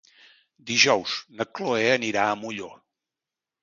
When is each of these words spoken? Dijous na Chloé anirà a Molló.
Dijous 0.69 1.19
na 1.41 1.49
Chloé 1.53 1.87
anirà 2.01 2.27
a 2.27 2.37
Molló. 2.43 2.75